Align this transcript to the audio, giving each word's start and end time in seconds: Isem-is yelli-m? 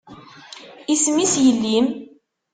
Isem-is 0.93 1.33
yelli-m? 1.45 1.87